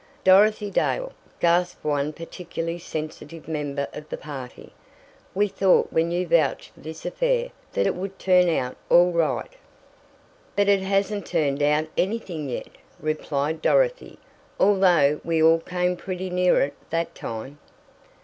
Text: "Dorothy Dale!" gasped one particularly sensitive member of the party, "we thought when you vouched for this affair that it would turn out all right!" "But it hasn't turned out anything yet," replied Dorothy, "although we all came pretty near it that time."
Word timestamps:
"Dorothy 0.23 0.71
Dale!" 0.71 1.11
gasped 1.39 1.83
one 1.85 2.11
particularly 2.11 2.79
sensitive 2.79 3.47
member 3.47 3.87
of 3.93 4.09
the 4.09 4.17
party, 4.17 4.73
"we 5.35 5.47
thought 5.47 5.89
when 5.93 6.09
you 6.09 6.25
vouched 6.25 6.71
for 6.71 6.79
this 6.79 7.05
affair 7.05 7.51
that 7.73 7.85
it 7.85 7.93
would 7.93 8.17
turn 8.17 8.49
out 8.49 8.77
all 8.89 9.11
right!" 9.11 9.53
"But 10.55 10.69
it 10.69 10.81
hasn't 10.81 11.27
turned 11.27 11.61
out 11.61 11.85
anything 11.99 12.49
yet," 12.49 12.69
replied 12.99 13.61
Dorothy, 13.61 14.17
"although 14.59 15.21
we 15.23 15.39
all 15.43 15.59
came 15.59 15.95
pretty 15.95 16.31
near 16.31 16.61
it 16.61 16.73
that 16.89 17.13
time." 17.13 17.59